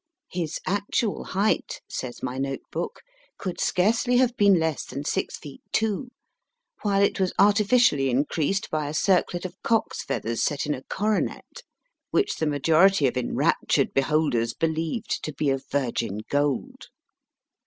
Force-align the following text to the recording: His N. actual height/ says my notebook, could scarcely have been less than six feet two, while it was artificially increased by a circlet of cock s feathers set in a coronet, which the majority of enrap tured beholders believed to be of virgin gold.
His 0.31 0.59
N. 0.65 0.77
actual 0.77 1.23
height/ 1.25 1.79
says 1.87 2.23
my 2.23 2.39
notebook, 2.39 3.03
could 3.37 3.59
scarcely 3.61 4.17
have 4.17 4.35
been 4.35 4.55
less 4.57 4.83
than 4.83 5.05
six 5.05 5.37
feet 5.37 5.61
two, 5.71 6.09
while 6.81 7.03
it 7.03 7.19
was 7.19 7.33
artificially 7.37 8.09
increased 8.09 8.71
by 8.71 8.87
a 8.89 8.95
circlet 8.95 9.45
of 9.45 9.55
cock 9.61 9.89
s 9.93 10.01
feathers 10.01 10.41
set 10.41 10.65
in 10.65 10.73
a 10.73 10.81
coronet, 10.85 11.61
which 12.09 12.37
the 12.37 12.47
majority 12.47 13.05
of 13.05 13.13
enrap 13.15 13.57
tured 13.67 13.93
beholders 13.93 14.55
believed 14.55 15.23
to 15.23 15.33
be 15.33 15.51
of 15.51 15.65
virgin 15.69 16.21
gold. 16.31 16.87